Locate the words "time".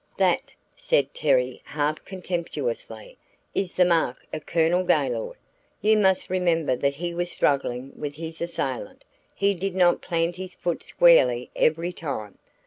11.93-12.39